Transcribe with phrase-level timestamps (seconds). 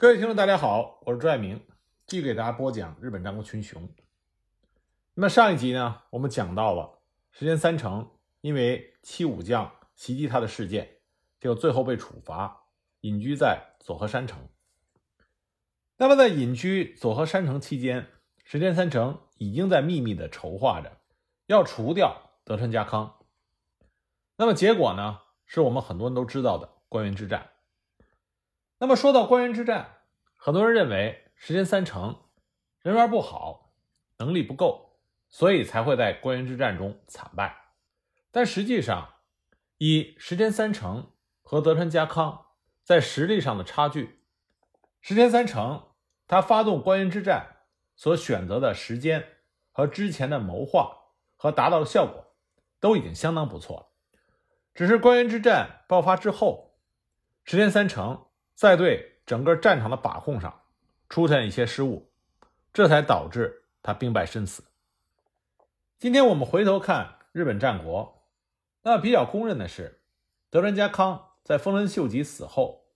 [0.00, 1.60] 各位听众，大家好，我是朱爱明，
[2.06, 3.88] 继续给大家播讲日本战国群雄。
[5.14, 7.00] 那么上一集呢，我们讲到了
[7.32, 8.08] 石田三成
[8.40, 10.88] 因为七武将袭击他的事件，
[11.40, 12.68] 就最后被处罚，
[13.00, 14.48] 隐居在佐贺山城。
[15.96, 18.06] 那么在隐居佐贺山城期间，
[18.44, 20.98] 石田三成已经在秘密的筹划着
[21.46, 23.18] 要除掉德川家康。
[24.36, 27.50] 那么结果呢，是我们很多人都知道的关原之战。
[28.80, 29.96] 那么说到关原之战，
[30.36, 32.22] 很多人认为石田三成
[32.80, 33.72] 人缘不好，
[34.18, 37.72] 能力不够，所以才会在关原之战中惨败。
[38.30, 39.14] 但实际上，
[39.78, 41.10] 以石田三成
[41.42, 42.46] 和德川家康
[42.84, 44.20] 在实力上的差距，
[45.00, 45.88] 石田三成
[46.28, 47.56] 他发动关原之战
[47.96, 49.38] 所选择的时间
[49.72, 50.96] 和之前的谋划
[51.34, 52.36] 和达到的效果
[52.78, 53.86] 都已经相当不错了。
[54.72, 56.78] 只是关原之战爆发之后，
[57.42, 58.26] 石田三成。
[58.58, 60.62] 在对整个战场的把控上
[61.08, 62.10] 出现一些失误，
[62.72, 64.64] 这才导致他兵败身死。
[66.00, 68.26] 今天我们回头看日本战国，
[68.82, 70.00] 那比较公认的是，
[70.50, 72.88] 德川家康在丰臣秀吉死后，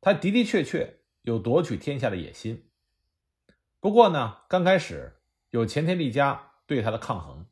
[0.00, 2.70] 他的的确确有夺取天下的野心。
[3.80, 7.44] 不过呢，刚开始有前田利家对他的抗衡，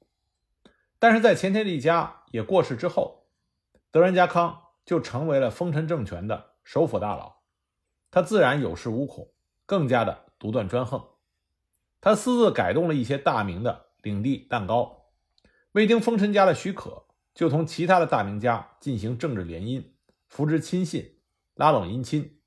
[0.98, 3.26] 但是在前田利家也过世之后，
[3.90, 7.39] 德川家康就成为了丰臣政权的首辅大佬。
[8.10, 9.30] 他自然有恃无恐，
[9.66, 11.00] 更加的独断专横。
[12.00, 15.10] 他私自改动了一些大名的领地蛋糕，
[15.72, 19.84] 未经丰臣家的许可，就同其他的大名家进行政治联姻，
[20.26, 21.18] 扶植亲信，
[21.54, 22.40] 拉拢姻亲，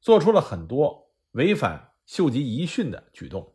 [0.00, 3.54] 做出了很多违反秀吉遗训的举动。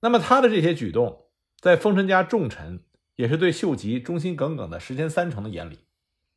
[0.00, 2.84] 那么他的这些举动，在丰臣家重臣，
[3.16, 5.86] 也是对秀吉忠心耿耿的石田三成的眼里，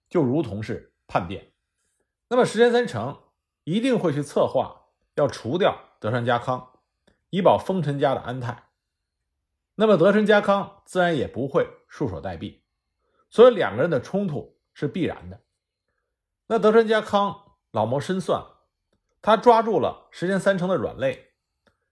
[0.10, 1.52] 就如同是叛变。
[2.30, 3.20] 那么石田三成。
[3.64, 6.72] 一定会去策划要除掉德川家康，
[7.30, 8.70] 以保丰臣家的安泰。
[9.76, 12.60] 那么德川家康自然也不会束手待毙，
[13.30, 15.40] 所以两个人的冲突是必然的。
[16.48, 18.44] 那德川家康老谋深算，
[19.22, 21.32] 他抓住了石田三成的软肋，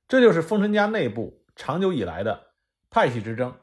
[0.07, 2.47] 这就是丰臣家内部长久以来的
[2.89, 3.55] 派系之争。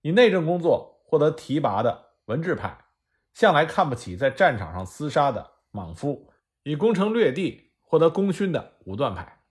[0.00, 2.86] 以内政工作获得提拔的文治派，
[3.32, 6.29] 向来看不起在战场上厮杀的莽夫。
[6.62, 9.42] 以攻城略地获得功勋的武断派，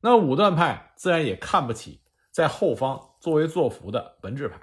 [0.00, 4.60] 那武断派自然也看不起在后方作威作福的文治派。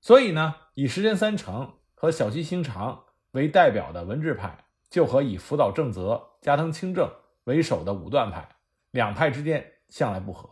[0.00, 7.10] 所以呢，以石田三成和小西行长为代表的文治派，就和以福岛正则、加藤清正
[7.44, 8.56] 为首的武断派
[8.90, 10.50] 两派之间向来不和。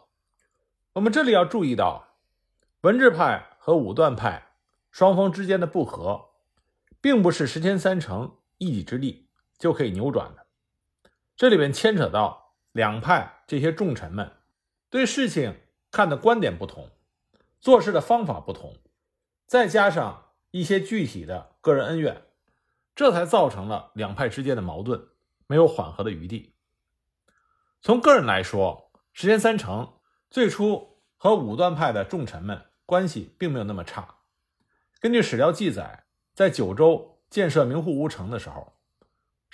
[0.94, 2.16] 我们这里要注意到，
[2.82, 4.52] 文治派和武断派
[4.90, 6.30] 双方之间的不和，
[7.00, 9.28] 并不是石田三成一己之力。
[9.62, 10.44] 就可以扭转的。
[11.36, 14.32] 这里边牵扯到两派这些重臣们
[14.90, 15.56] 对事情
[15.92, 16.90] 看的观点不同，
[17.60, 18.76] 做事的方法不同，
[19.46, 22.22] 再加上一些具体的个人恩怨，
[22.96, 25.00] 这才造成了两派之间的矛盾
[25.46, 26.56] 没有缓和的余地。
[27.80, 29.92] 从个人来说，石田三成
[30.28, 34.16] 最初和武断派的重臣们关系并没有那么差。
[34.98, 38.72] 根据史料记载，在九州建设名护屋城的时候。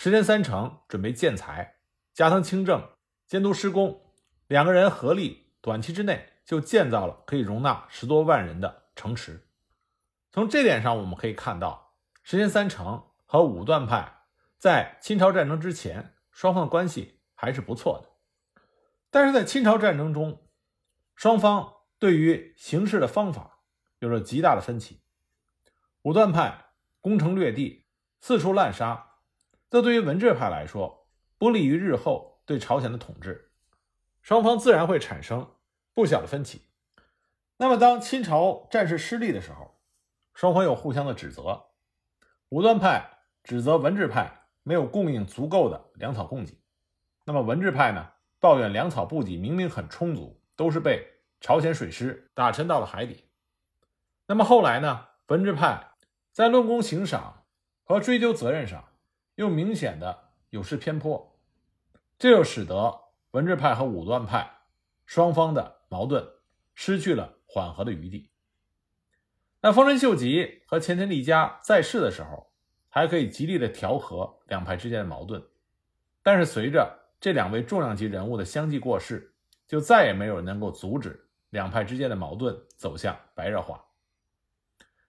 [0.01, 1.81] 石田三成准备建材，
[2.15, 2.89] 加藤清正
[3.27, 4.01] 监督施工，
[4.47, 9.49] 两个人合力，短期之内就建造了可以容纳十多万人的城池。
[10.31, 14.21] 从这点上，我们可以看到，石田三成和武断派
[14.57, 18.09] 在清朝战争之前，双方的关系还是不错的。
[19.11, 20.47] 但是在清朝战争中，
[21.17, 23.65] 双方对于行事的方法
[23.99, 25.03] 有着极大的分歧。
[26.03, 26.67] 武断派
[27.01, 27.89] 攻城略地，
[28.21, 29.07] 四处滥杀。
[29.71, 31.07] 这对于文治派来说，
[31.37, 33.51] 不利于日后对朝鲜的统治，
[34.23, 35.57] 双方自然会产生
[35.93, 36.63] 不小的分歧。
[37.59, 39.79] 那么，当清朝战事失利的时候，
[40.33, 41.67] 双方又互相的指责。
[42.49, 46.59] 武断派指责文治派没有供应足够的粮草供给，
[47.27, 51.07] 那么文治派呢，抱怨粮草补给明明很充足，都是被
[51.43, 53.29] 朝鲜水师打沉到了海底。
[54.27, 55.91] 那么后来呢，文治派
[56.33, 57.45] 在论功行赏
[57.85, 58.88] 和追究责任上。
[59.39, 61.39] 又明显的有失偏颇，
[62.19, 62.93] 这就使得
[63.31, 64.51] 文治派和武断派
[65.07, 66.27] 双方的矛盾
[66.75, 68.33] 失去了缓和的余地。
[69.61, 72.51] 那丰臣秀吉和前田利家在世的时候，
[72.89, 75.41] 还可以极力的调和两派之间的矛盾，
[76.21, 79.33] 但是随着这两位重量级人物的相继过世，
[79.69, 83.85] 就再也没有人能够阻止两派之间的矛盾走向白热化。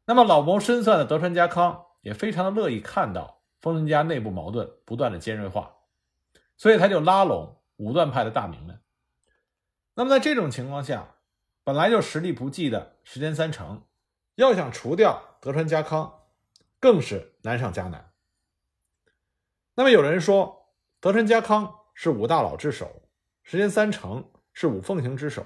[0.05, 3.38] 那么老谋深算的德川家康也非常的乐意看到。
[3.61, 5.75] 丰臣家内部矛盾不断的尖锐化，
[6.57, 8.81] 所以他就拉拢武断派的大名们。
[9.93, 11.15] 那么在这种情况下，
[11.63, 13.85] 本来就实力不济的石田三成，
[14.35, 16.23] 要想除掉德川家康，
[16.79, 18.13] 更是难上加难。
[19.75, 23.09] 那么有人说，德川家康是五大佬之首，
[23.43, 25.45] 石田三成是五奉行之首，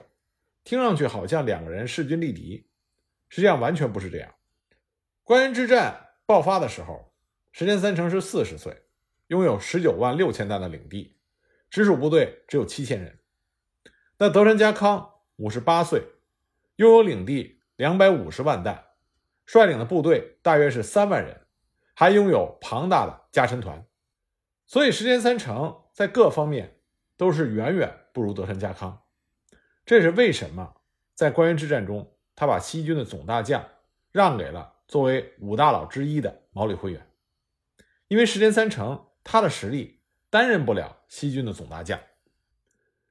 [0.64, 2.70] 听上去好像两个人势均力敌，
[3.30, 4.34] 实际上完全不是这样。
[5.24, 7.13] 关原之战爆发的时候，
[7.54, 8.82] 石田三成是四十岁，
[9.28, 11.16] 拥有十九万六千担的领地，
[11.70, 13.20] 直属部队只有七千人。
[14.18, 16.02] 那德川家康五十八岁，
[16.78, 18.84] 拥有领地两百五十万担，
[19.46, 21.42] 率领的部队大约是三万人，
[21.94, 23.86] 还拥有庞大的家臣团。
[24.66, 26.80] 所以石田三成在各方面
[27.18, 29.04] 都是远远不如德川家康。
[29.86, 30.74] 这是为什么？
[31.14, 33.64] 在关原之战中，他把西军的总大将
[34.12, 37.08] 让给了作为五大佬之一的毛利辉元，
[38.14, 42.00] 因为石田三成他的实力担任不了西军的总大将。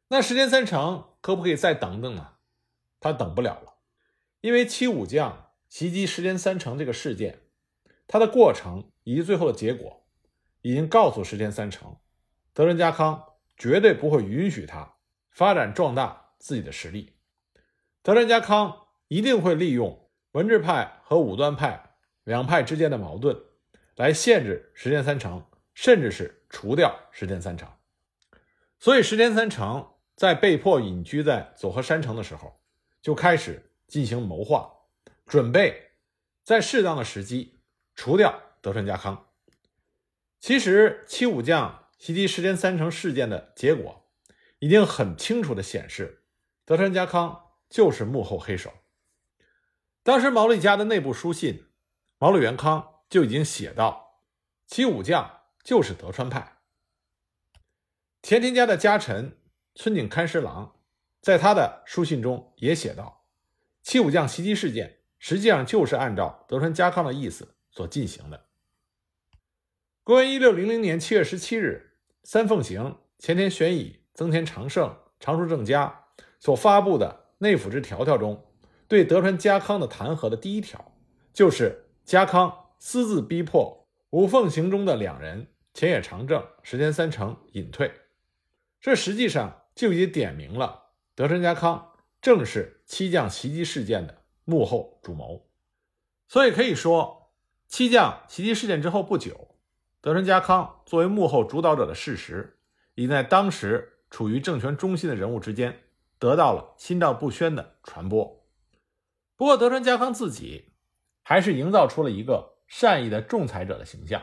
[0.07, 2.35] 那石田三成可不可以再等等呢？
[3.01, 3.79] 他等不了了，
[4.43, 7.41] 因为七武将袭击石田三成这个事件，
[8.07, 10.07] 它的过程以及最后的结果。
[10.61, 11.97] 已经告诉石田三成，
[12.55, 13.25] 德川家康
[13.57, 14.95] 绝对不会允许他
[15.33, 17.17] 发展壮大自己的实力。
[18.05, 23.37] 德川家康一定会利用文治派和武断派两派之间的矛盾，
[23.97, 27.69] 来限制石田三成，甚至是除掉石田三成。
[28.79, 32.61] 所以，石田三成在被迫隐居在佐贺山城的时候，
[33.01, 34.73] 就开始进行谋划，
[35.27, 35.93] 准备
[36.43, 37.61] 在适当的时机
[37.95, 39.29] 除掉德川家康。
[40.41, 44.09] 其实，七武将袭击石田三成事件的结果，
[44.59, 46.25] 已经很清楚地显示，
[46.65, 48.73] 德川家康就是幕后黑手。
[50.03, 51.67] 当时毛利家的内部书信，
[52.19, 54.23] 毛利元康就已经写到，
[54.67, 56.61] 七武将就是德川派。
[58.23, 59.37] 前田家的家臣
[59.75, 60.77] 村井勘十郎，
[61.21, 63.27] 在他的书信中也写道，
[63.83, 68.47] 七武将袭击事件实际上就是按照德川家康的意思所进行的。
[70.03, 76.07] 公元一六零零年七月十七日，三奉行前田玄以、增田长盛、长叔正家
[76.41, 78.51] 所发布的内府之条条中，
[78.89, 80.95] 对德川家康的弹劾的第一条，
[81.35, 87.93] 就是家康私自逼迫五奉行中的两人前野长政、石田三成隐退。
[88.81, 95.49] 这实际上就已经点明了德川家康正是七将袭击事件的幕后主谋。
[96.27, 97.31] 所以可以说，
[97.69, 99.55] 七将袭击事件之后不久。
[100.01, 102.59] 德川家康作为幕后主导者的事实，
[102.97, 105.85] 已在当时处于政权中心的人物之间
[106.19, 108.45] 得到了心照不宣的传播。
[109.37, 110.73] 不过，德川家康自己
[111.23, 114.23] 还是营造出了一个善意的仲裁者的形象。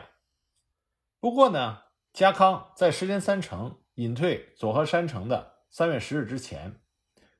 [1.20, 1.82] 不过呢，
[2.12, 6.80] 家康在石田三成隐退佐贺山城的三月十日之前，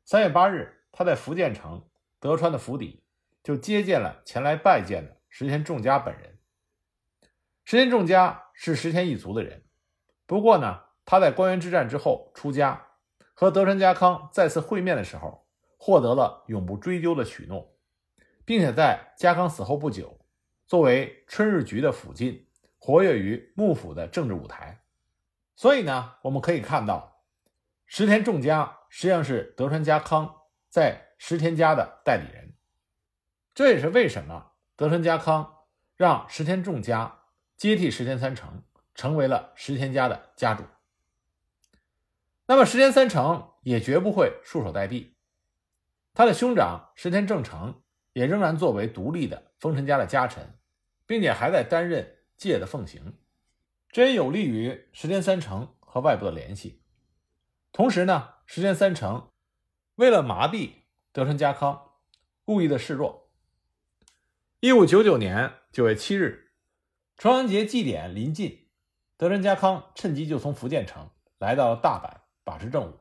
[0.04, 1.84] 三月八日，他在福建城
[2.20, 3.02] 德川的府邸
[3.42, 6.38] 就接见了前来拜见的石田仲家本人。
[7.64, 9.64] 石田仲家是石田一族的人，
[10.26, 12.86] 不过呢，他在关原之战之后出家，
[13.34, 15.44] 和德川家康再次会面的时候，
[15.76, 17.76] 获得了永不追究的许诺，
[18.44, 20.19] 并且在家康死后不久，
[20.70, 22.46] 作为春日局的府近，
[22.78, 24.84] 活跃于幕府的政治舞台。
[25.56, 27.24] 所以呢，我们可以看到，
[27.86, 30.32] 石田仲家实际上是德川家康
[30.68, 32.54] 在石田家的代理人。
[33.52, 35.56] 这也是为什么德川家康
[35.96, 37.18] 让石田仲家。
[37.56, 38.62] 接替石田三成，
[38.94, 40.62] 成为了石田家的家主。
[42.46, 45.14] 那么石田三成也绝不会束手待毙，
[46.14, 50.54] 他的兄长石田正成也仍然作为独立的丰臣家的家臣，
[51.10, 53.14] 并且还在担任界的奉行，
[53.90, 56.84] 这也有利于石田三成和外部的联系。
[57.72, 59.28] 同时呢，石田三成
[59.96, 60.70] 为了麻痹
[61.10, 61.94] 德川家康，
[62.44, 63.28] 故意的示弱。
[64.60, 66.52] 一五九九年九月七日。
[67.16, 68.68] 重阳节祭典临近，
[69.16, 73.00] 德川家康趁机就从福建城来到了大阪把持政务。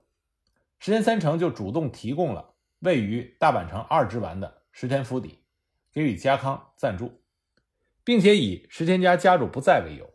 [0.80, 5.44] 石田三成就主动提供了位于大阪城二之丸的石田府邸，
[5.94, 7.22] 给予家康暂住，
[8.10, 10.10] 并且以石田家家主不在为由，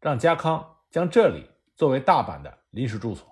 [0.00, 3.26] 让家康将这里作为大阪的临时住所。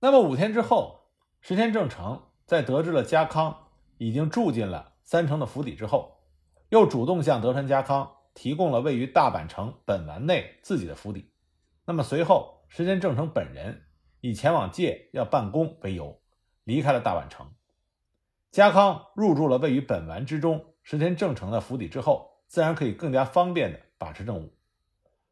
[0.00, 1.04] 那么五天之后，
[1.40, 6.18] 石田正成在得知了家康已经住进了三成的府邸之后，
[6.70, 8.12] 又主动向德川家康。
[8.34, 11.30] 提供了位于大阪城本丸内自己的府邸。
[11.84, 13.84] 那么随后，石田正成本人
[14.20, 16.20] 以前往界要办公为由，
[16.64, 17.46] 离开了大阪城。
[18.50, 24.52] 家康入住了位于本丸之中石田正成的府邸之后，自然可以更加方便的把持政务。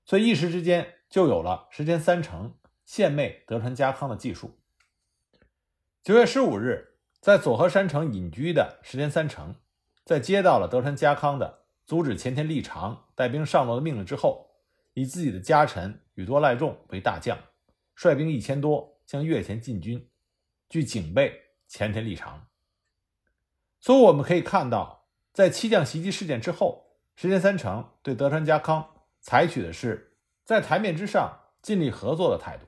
[0.06, 2.54] 所以一时之间就有了石田三成
[2.86, 4.58] 献媚德川家康的技术。
[6.02, 9.54] 九月十五日，在佐贺山城隐居的石田三成，
[10.02, 14.52] 在接到了德川家康的阻止前田利长带兵上洛的命令之后，
[14.94, 17.36] 以自己的家臣宇多赖重为大将，
[17.94, 20.08] 率兵一千多向越前进军，
[20.70, 22.46] 据警备前田利长。
[23.78, 26.86] 所以我们可以看到，在七将袭击事件之后，
[27.20, 32.64] 石田三成对德川家康采取的是在台面之上尽力合作的态度。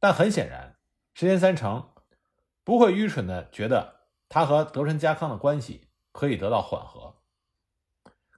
[0.00, 0.78] 但很显然，
[1.12, 1.90] 石田三成
[2.64, 7.16] 不会愚蠢的觉得他和德川家康的关系可以得到缓和。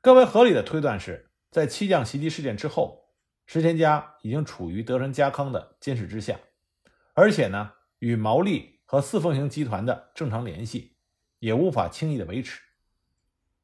[0.01, 3.15] 更为合理的推断是，在七将袭击事件之后，
[3.47, 6.41] 石田家已经处于德川家康的监视之下，
[7.13, 10.97] 而且呢，与毛利和四凤行集团的正常联系。
[11.39, 12.61] 也无法轻易的维持。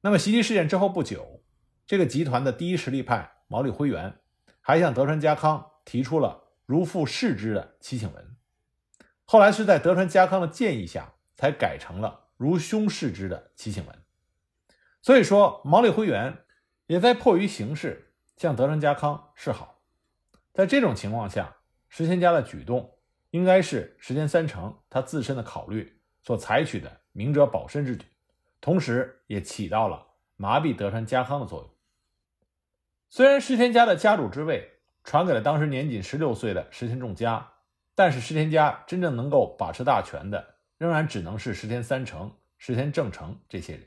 [0.02, 1.42] 那么袭击事件之后不久，
[1.86, 4.18] 这个集团的第一实力派毛利辉元
[4.60, 8.36] 还向德川家康提出了如父视之的祈请文，
[9.24, 13.94] 后来是在德川家康的建议下才改成了如兄视之的祈请文。
[15.02, 16.44] 所以说，毛利辉元
[16.86, 19.82] 也在迫于形势向德川家康示好。
[20.54, 21.56] 在这种情况下，
[21.88, 22.98] 石田家的举动
[23.30, 27.00] 应该是石田三成他自身的考虑所采取的。
[27.12, 28.06] 明哲保身之举，
[28.60, 31.70] 同时也起到了麻痹德川家康的作用。
[33.08, 34.70] 虽然石田家的家主之位
[35.02, 37.52] 传给了当时年仅十六岁的石田重家，
[37.94, 43.86] 但是石田家真正能够把持大权的，仍然只能是石田三成、石田正成这些人。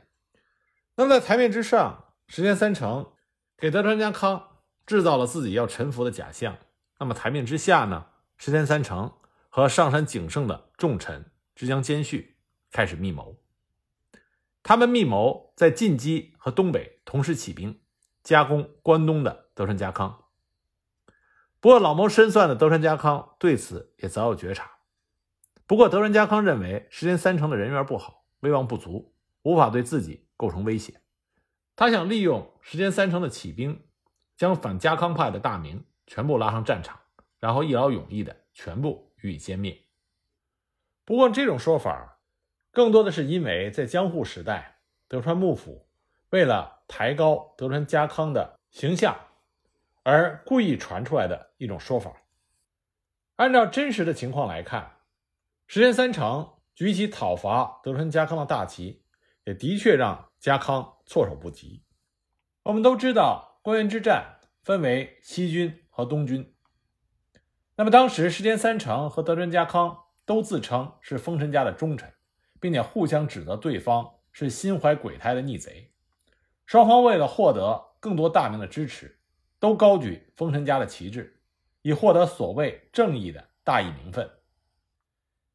[0.96, 3.12] 那么在台面之上，石田三成
[3.58, 6.58] 给德川家康制造了自己要臣服的假象。
[7.00, 8.08] 那么台面之下呢？
[8.38, 9.14] 石田三成
[9.48, 12.36] 和上山景胜的重臣之将兼续。
[12.72, 13.38] 开始密谋，
[14.64, 17.82] 他们密谋在晋畿和东北同时起兵，
[18.24, 20.24] 夹攻关东的德川家康。
[21.60, 24.72] 不过，老谋深算的德川家康对此也早有觉察。
[25.68, 31.02] 不过，德川家康认为石田三成的人缘不好，威望不足，无法对自己构成威胁。
[31.76, 33.86] 他想利用石田三成的起兵，
[34.38, 36.98] 将反家康派的大名全部拉上战场，
[37.40, 39.78] 然后一劳永逸的全部予以歼灭。
[41.04, 42.13] 不过，这种说法。
[42.74, 45.88] 更多的是因为在江户时代，德川幕府
[46.32, 49.16] 为了抬高德川家康的形象，
[50.02, 52.12] 而故意传出来的一种说法。
[53.36, 54.94] 按照真实的情况来看，
[55.68, 59.04] 石田三成举起讨伐德川家康的大旗，
[59.44, 61.84] 也的确让家康措手不及。
[62.64, 66.56] 我们都知道，关原之战分为西军和东军。
[67.76, 72.12] 那么当时石田三成和德川家康都自称是丰臣家的忠臣。
[72.64, 75.92] 并且互相指责对方是心怀鬼胎的逆贼，
[76.66, 79.20] 双方为了获得更多大名的支持，
[79.60, 81.42] 都高举丰臣家的旗帜，
[81.82, 84.32] 以获得所谓正义的大义名分。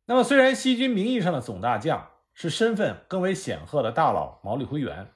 [0.04, 5.10] 那么，虽然西军名义上的总大将是身份更为显赫的大佬毛利辉元，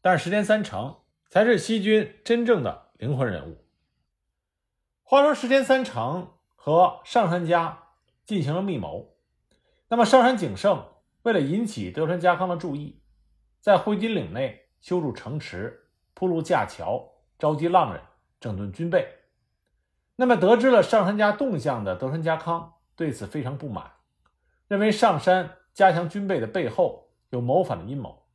[0.00, 0.96] 但是石田三成
[1.28, 3.66] 才是西军真正的灵魂人物。
[5.02, 7.88] 话说，石田三成和上杉家
[8.24, 9.14] 进行了密谋，
[9.88, 10.86] 那么上杉景胜。
[11.24, 13.00] 为了引起德川家康的注意，
[13.58, 17.02] 在会津岭内修筑城池、铺路架桥、
[17.38, 18.02] 召集浪人、
[18.38, 19.08] 整顿军备。
[20.16, 23.90] 那么，得知了上山家动向的德川家康对此非常不满，
[24.68, 28.26] 认为上山加强军备的背后有谋反的阴谋，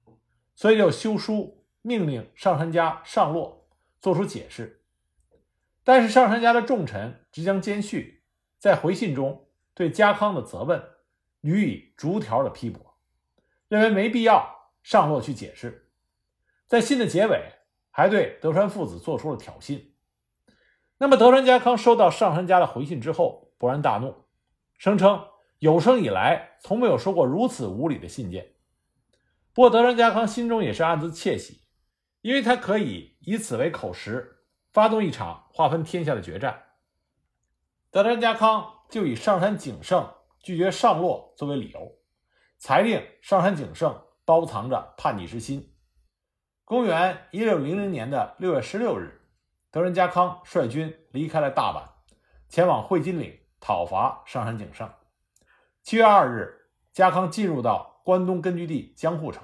[0.55, 3.69] 所以就修书命令上山家上洛，
[4.01, 4.81] 做出解释。
[5.83, 8.23] 但是，上山家的重臣直将兼续
[8.57, 10.83] 在回信中对家康的责问。
[11.41, 12.97] 予以逐条的批驳，
[13.67, 15.91] 认为没必要上洛去解释。
[16.67, 17.53] 在信的结尾，
[17.91, 19.81] 还对德川父子做出了挑衅。
[20.97, 24.25] 那么，德川家康收到上杉家的回信之后，勃然大怒，
[24.77, 25.27] 声称
[25.59, 28.55] 有生以来从没有收过如此无礼的信件。
[29.53, 31.61] 不过，德川家康心中也是暗自窃喜，
[32.21, 36.63] 因为他可以以此为口实，发动一场划分天下的决战。
[37.91, 40.13] 德川家康就以上杉景胜。
[40.41, 41.97] 拒绝上洛作为理由，
[42.57, 45.73] 裁定上杉景胜包藏着叛逆之心。
[46.65, 49.21] 公元一六零零年的六月十六日，
[49.71, 51.83] 德川家康率军离开了大阪，
[52.47, 54.89] 前往会津岭讨伐上杉景胜。
[55.81, 59.43] 七月二日，家康进入到关东根据地江户城，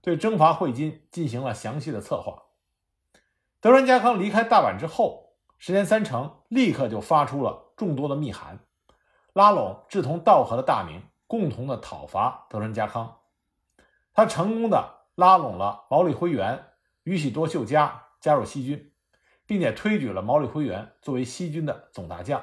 [0.00, 2.44] 对征伐会津进行了详细的策划。
[3.60, 8.60] 德川家康离开大阪之后，石田三成立刻就发出了众多的密函。
[9.36, 13.18] 拉拢志同道合的大名，共同的讨伐德川家康。
[14.14, 16.64] 他成功的拉拢了毛利辉元、
[17.02, 18.94] 宇喜多秀家加入西军，
[19.44, 22.42] 并且推举了毛利辉元作为西军的总大将，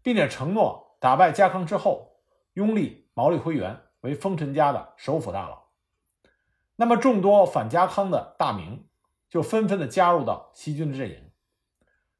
[0.00, 2.20] 并且承诺打败家康之后，
[2.52, 5.70] 拥立毛利辉元为丰臣家的首辅大佬。
[6.76, 8.86] 那么，众多反家康的大名
[9.28, 11.32] 就纷纷的加入到西军的阵营。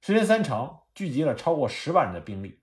[0.00, 2.60] 石田三成聚集了超过十万人的兵力。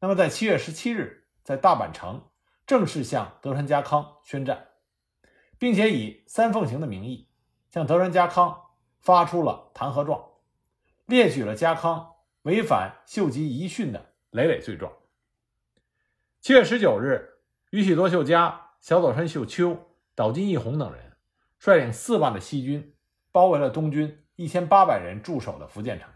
[0.00, 2.30] 那么，在七月十七日，在大阪城
[2.66, 4.68] 正式向德川家康宣战，
[5.58, 7.28] 并且以三奉行的名义
[7.70, 8.60] 向德川家康
[9.00, 10.24] 发出了弹劾状，
[11.06, 14.92] 列举了家康违反秀吉遗训的累累罪状。
[16.40, 17.40] 七月十九日，
[17.70, 19.76] 宇喜多秀家、小佐川秀秋、
[20.14, 21.08] 岛津义弘等人。
[21.60, 22.94] 率领四万的西军，
[23.32, 26.08] 包围了东军一千八百人驻守的福建城，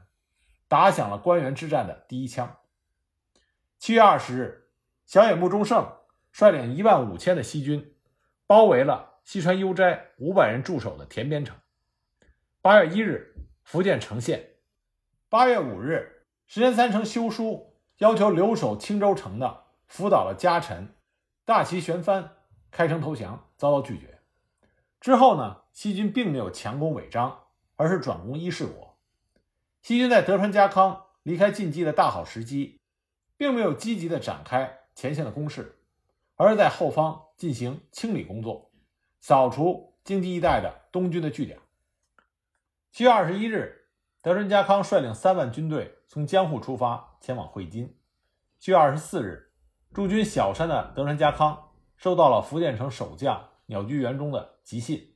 [0.69, 2.59] 打响了关原之战的第一枪。
[3.83, 4.69] 七月二十日，
[5.07, 5.93] 小野木忠胜
[6.31, 7.97] 率领一万五千的西军，
[8.47, 11.57] 包围了西川悠斋五百人驻守的田边城。
[12.61, 13.35] 八月一日，
[13.65, 14.51] 福建城陷。
[15.29, 20.95] 八月五日，石田三成修书要求留守青州城的福岛的家臣
[21.45, 22.37] 大崎玄帆
[22.71, 24.21] 开城投降，遭到拒绝。
[25.01, 28.97] 之后呢，西军并没有强攻尾张，而是转攻伊势国。
[29.83, 32.81] 西军在德川家康离开晋冀的大好时机，
[33.37, 35.79] 并没有积极的展开前线的攻势，
[36.37, 38.71] 而是在后方进行清理工作，
[39.21, 41.59] 扫除京畿一带的东军的据点。
[42.91, 43.87] 七月二十一日，
[44.21, 47.97] 德川家康率领三万军队从江户出发，前往会津。
[48.59, 49.53] 七月二十四日，
[49.93, 53.49] 驻军小山的德川家康收到了福建城守将。
[53.67, 55.15] 鸟居元忠的急信，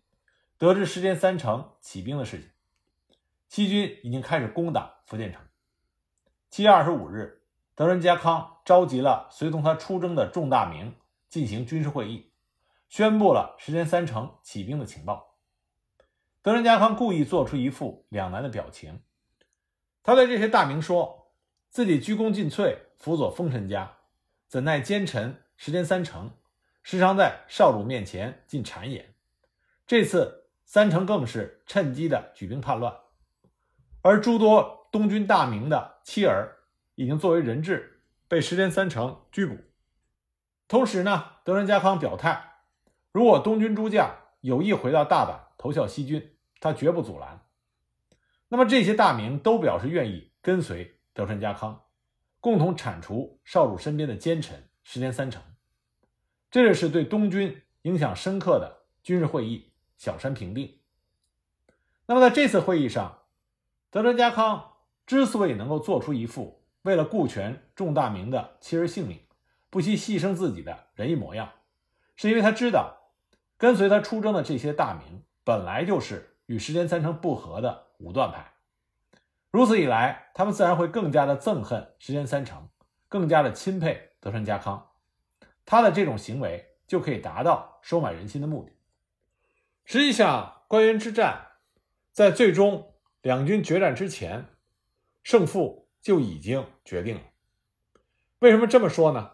[0.56, 2.49] 得知石田三成起兵的事情，
[3.49, 5.42] 西军已经开始攻打福建城。
[6.49, 7.42] 七月二十五日，
[7.76, 10.95] 德仁家康召集了随同他出征的众大名
[11.28, 12.33] 进行军事会议，
[12.88, 15.35] 宣布了石田三成起兵的情报。
[16.40, 19.02] 德仁家康故意做出一副两难的表情，
[20.02, 21.33] 他对这些大名说
[21.68, 23.92] 自己鞠躬尽瘁，辅佐丰臣家，
[24.49, 26.30] 怎奈奸臣石田三成。
[26.83, 29.12] 时常在少主面前进谗言，
[29.86, 32.97] 这次三成更是趁机的举兵叛乱，
[34.00, 36.55] 而诸多东军大名的妻儿
[36.97, 39.56] 已经作为人质被石田三成拘捕。
[40.67, 42.63] 同时呢，德川家康表态，
[43.13, 47.47] 如果东军诸将有意回到大阪投效西军，他绝不阻拦。
[48.49, 51.85] 那么这些大名都表示愿意跟随德川家康，
[52.41, 55.43] 共同铲除少主身边的奸臣石田三成。
[56.50, 60.80] 这是对东军影响深刻的军事会议小山平定。
[62.06, 63.23] 那么在这次会议上，
[63.91, 64.75] 德川家康
[65.06, 69.20] 之所以能够做出一副为了顾全众大名的妻儿性命，
[69.70, 71.50] 不惜牺牲自己的仁义模样，
[72.14, 73.10] 是因为他知道
[73.58, 78.52] 跟随他出征的这些大名本来就是与石田三成不和的武断派，
[79.50, 82.68] 如此一来，他们自然会更加的憎恨石田三成，
[83.08, 84.92] 更加的钦佩德川家康。
[85.64, 88.70] 他的这种行为就可以达到收买人心的目的。
[89.84, 91.49] 实际上，关原之战
[92.12, 94.46] 在最终两军决战之前，
[95.25, 97.23] 胜负就已经决定了。
[98.38, 99.32] 为什么这么说呢？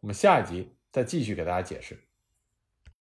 [0.00, 2.02] 我们下一集再继续给大家解释。